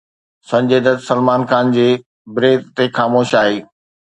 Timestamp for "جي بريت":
1.75-2.61